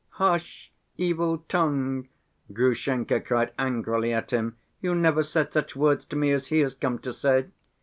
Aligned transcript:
"Hush, 0.13 0.73
evil 0.97 1.45
tongue!" 1.47 2.07
Grushenka 2.51 3.19
cried 3.19 3.53
angrily 3.59 4.11
at 4.11 4.31
him; 4.31 4.57
"you 4.81 4.95
never 4.95 5.21
said 5.21 5.53
such 5.53 5.75
words 5.75 6.05
to 6.05 6.15
me 6.15 6.31
as 6.31 6.47
he 6.47 6.61
has 6.61 6.73
come 6.73 6.97
to 6.97 7.13
say." 7.13 7.51